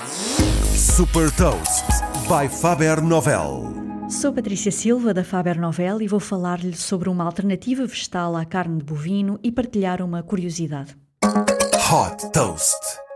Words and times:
Super 0.00 1.30
Toast 1.36 1.84
by 2.26 2.48
Faber 2.48 3.02
Novel. 3.02 4.08
Sou 4.08 4.32
Patrícia 4.32 4.72
Silva 4.72 5.12
da 5.12 5.22
Faber 5.22 5.60
Novel 5.60 6.00
e 6.00 6.08
vou 6.08 6.18
falar-lhe 6.18 6.74
sobre 6.74 7.10
uma 7.10 7.22
alternativa 7.24 7.84
vegetal 7.84 8.34
à 8.34 8.46
carne 8.46 8.78
de 8.78 8.84
bovino 8.84 9.38
e 9.42 9.52
partilhar 9.52 10.00
uma 10.00 10.22
curiosidade. 10.22 10.96
Hot 11.22 12.32
Toast. 12.32 13.09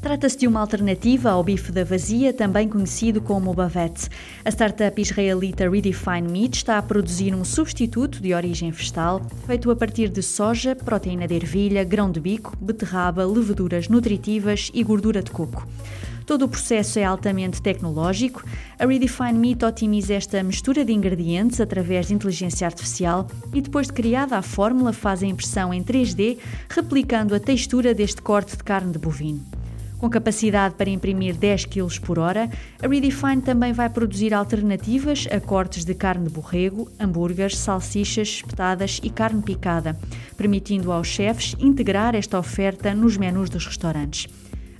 Trata-se 0.00 0.38
de 0.38 0.48
uma 0.48 0.60
alternativa 0.60 1.30
ao 1.30 1.44
bife 1.44 1.70
da 1.70 1.84
vazia, 1.84 2.32
também 2.32 2.66
conhecido 2.66 3.20
como 3.20 3.52
bavette. 3.52 4.08
A 4.42 4.50
startup 4.50 5.00
israelita 5.00 5.68
Redefine 5.68 6.26
Meat 6.26 6.56
está 6.56 6.78
a 6.78 6.82
produzir 6.82 7.34
um 7.34 7.44
substituto 7.44 8.20
de 8.20 8.32
origem 8.32 8.70
vegetal, 8.70 9.20
feito 9.46 9.70
a 9.70 9.76
partir 9.76 10.08
de 10.08 10.22
soja, 10.22 10.74
proteína 10.74 11.28
de 11.28 11.34
ervilha, 11.34 11.84
grão 11.84 12.10
de 12.10 12.18
bico, 12.18 12.56
beterraba, 12.58 13.26
leveduras 13.26 13.88
nutritivas 13.88 14.70
e 14.72 14.82
gordura 14.82 15.22
de 15.22 15.30
coco. 15.30 15.68
Todo 16.24 16.46
o 16.46 16.48
processo 16.48 16.98
é 16.98 17.04
altamente 17.04 17.60
tecnológico. 17.60 18.42
A 18.78 18.86
Redefine 18.86 19.38
Meat 19.38 19.64
otimiza 19.64 20.14
esta 20.14 20.42
mistura 20.42 20.82
de 20.82 20.94
ingredientes 20.94 21.60
através 21.60 22.06
de 22.06 22.14
inteligência 22.14 22.66
artificial 22.66 23.26
e, 23.52 23.60
depois 23.60 23.88
de 23.88 23.92
criada 23.92 24.38
a 24.38 24.42
fórmula, 24.42 24.94
faz 24.94 25.22
a 25.22 25.26
impressão 25.26 25.74
em 25.74 25.84
3D, 25.84 26.38
replicando 26.70 27.34
a 27.34 27.40
textura 27.40 27.92
deste 27.92 28.22
corte 28.22 28.56
de 28.56 28.64
carne 28.64 28.92
de 28.92 28.98
bovino. 28.98 29.59
Com 30.00 30.08
capacidade 30.08 30.76
para 30.76 30.88
imprimir 30.88 31.36
10 31.36 31.66
kg 31.66 32.00
por 32.00 32.18
hora, 32.18 32.48
a 32.82 32.88
Redefine 32.88 33.42
também 33.42 33.74
vai 33.74 33.90
produzir 33.90 34.32
alternativas 34.32 35.28
a 35.30 35.38
cortes 35.38 35.84
de 35.84 35.94
carne 35.94 36.24
de 36.24 36.30
borrego, 36.30 36.90
hambúrgueres, 36.98 37.58
salsichas 37.58 38.28
espetadas 38.28 38.98
e 39.02 39.10
carne 39.10 39.42
picada, 39.42 39.98
permitindo 40.38 40.90
aos 40.90 41.06
chefes 41.06 41.54
integrar 41.58 42.14
esta 42.14 42.38
oferta 42.38 42.94
nos 42.94 43.18
menus 43.18 43.50
dos 43.50 43.66
restaurantes. 43.66 44.26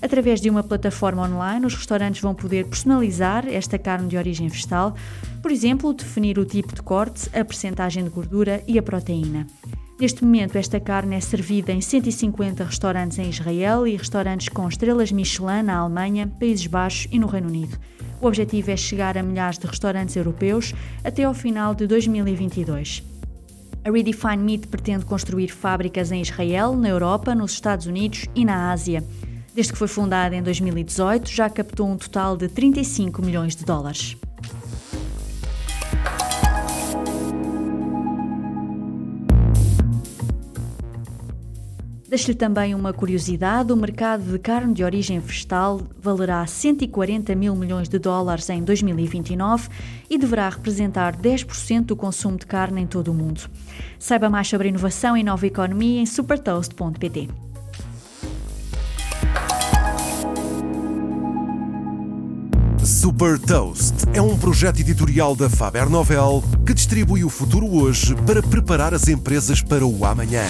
Através 0.01 0.41
de 0.41 0.49
uma 0.49 0.63
plataforma 0.63 1.29
online, 1.29 1.67
os 1.67 1.75
restaurantes 1.75 2.23
vão 2.23 2.35
poder 2.35 2.65
personalizar 2.65 3.47
esta 3.47 3.79
carne 3.79 4.09
de 4.09 4.17
origem 4.17 4.49
vegetal, 4.49 4.97
por 5.43 5.51
exemplo, 5.51 5.93
definir 5.93 6.39
o 6.39 6.47
tipo 6.47 6.75
de 6.75 6.81
corte, 6.81 7.29
a 7.39 7.45
percentagem 7.45 8.05
de 8.05 8.09
gordura 8.09 8.63
e 8.67 8.79
a 8.79 8.83
proteína. 8.83 9.47
Neste 10.01 10.25
momento, 10.25 10.57
esta 10.57 10.81
carne 10.81 11.15
é 11.15 11.21
servida 11.21 11.73
em 11.73 11.83
150 11.83 12.65
restaurantes 12.65 13.19
em 13.19 13.29
Israel 13.29 13.87
e 13.87 13.95
restaurantes 13.95 14.49
com 14.49 14.67
estrelas 14.67 15.13
Michelin 15.13 15.63
na 15.63 15.77
Alemanha, 15.77 16.27
Países 16.41 16.67
Baixos 16.67 17.07
e 17.13 17.19
no 17.19 17.27
Reino 17.27 17.49
Unido. 17.49 17.79
O 18.19 18.27
objetivo 18.27 18.71
é 18.71 18.77
chegar 18.79 19.19
a 19.19 19.23
milhares 19.23 19.59
de 19.59 19.67
restaurantes 19.67 20.17
europeus 20.17 20.73
até 21.05 21.25
ao 21.25 21.35
final 21.35 21.75
de 21.75 21.87
2022. 21.87 23.03
A 23.85 23.91
Redefine 23.91 24.39
Meat 24.39 24.69
pretende 24.69 25.05
construir 25.05 25.49
fábricas 25.49 26.11
em 26.11 26.23
Israel, 26.23 26.75
na 26.75 26.89
Europa, 26.89 27.35
nos 27.35 27.53
Estados 27.53 27.85
Unidos 27.85 28.25
e 28.35 28.43
na 28.43 28.73
Ásia. 28.73 29.05
Desde 29.55 29.73
que 29.73 29.79
foi 29.79 29.89
fundada 29.89 30.35
em 30.35 30.43
2018, 30.43 31.29
já 31.31 31.51
captou 31.51 31.87
um 31.87 31.99
total 31.99 32.39
de 32.39 32.49
35 32.49 33.21
milhões 33.21 33.55
de 33.55 33.67
dólares. 33.67 34.17
Deixo-lhe 42.11 42.35
também 42.35 42.75
uma 42.75 42.93
curiosidade: 42.93 43.73
o 43.73 43.77
mercado 43.77 44.25
de 44.25 44.39
carne 44.41 44.75
de 44.75 44.83
origem 44.83 45.21
vegetal 45.21 45.81
valerá 46.03 46.45
140 46.45 47.37
mil 47.37 47.55
milhões 47.55 47.89
de 47.89 48.01
dólares 48.01 48.51
em 48.51 48.65
2029 48.65 49.69
e 50.11 50.19
deverá 50.19 50.49
representar 50.49 51.15
10% 51.17 51.85
do 51.85 51.95
consumo 51.95 52.37
de 52.37 52.47
carne 52.47 52.83
em 52.83 52.87
todo 52.87 53.13
o 53.13 53.15
mundo. 53.15 53.43
Saiba 53.97 54.29
mais 54.29 54.49
sobre 54.49 54.71
inovação 54.71 55.17
e 55.17 55.23
nova 55.23 55.47
economia 55.47 56.01
em 56.01 56.07
supertoast.pt. 56.07 57.29
Super 62.83 63.39
Toast 63.39 63.95
é 64.13 64.21
um 64.21 64.37
projeto 64.37 64.81
editorial 64.81 65.37
da 65.37 65.49
Faber 65.49 65.89
Novel 65.89 66.43
que 66.67 66.75
distribui 66.75 67.23
o 67.23 67.31
futuro 67.31 67.73
hoje 67.73 68.17
para 68.27 68.43
preparar 68.43 68.93
as 68.93 69.07
empresas 69.07 69.63
para 69.63 69.87
o 69.87 70.05
amanhã. 70.05 70.43